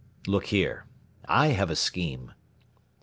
"Look 0.25 0.47
here, 0.47 0.87
I 1.25 1.49
have 1.49 1.69
a 1.69 1.75
scheme." 1.75 2.33